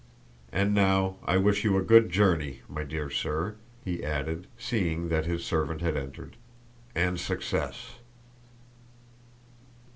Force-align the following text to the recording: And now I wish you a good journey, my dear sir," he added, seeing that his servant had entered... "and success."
And 0.51 0.73
now 0.73 1.17
I 1.25 1.37
wish 1.37 1.63
you 1.63 1.77
a 1.77 1.83
good 1.83 2.09
journey, 2.09 2.63
my 2.67 2.83
dear 2.83 3.11
sir," 3.11 3.53
he 3.85 4.03
added, 4.03 4.47
seeing 4.57 5.09
that 5.09 5.27
his 5.27 5.45
servant 5.45 5.81
had 5.81 5.95
entered... 5.95 6.37
"and 6.95 7.19
success." 7.19 7.99